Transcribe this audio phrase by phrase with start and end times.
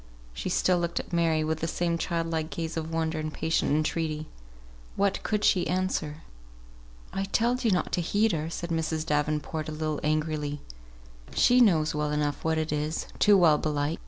[0.33, 3.69] She still looked at Mary, with the same child like gaze of wonder and patient
[3.71, 4.25] entreaty.
[4.95, 6.23] What could she answer?
[7.13, 9.05] "I telled ye not to heed her," said Mrs.
[9.05, 10.59] Davenport, a little angrily.
[11.35, 13.99] "She knows well enough what it is, too well, belike.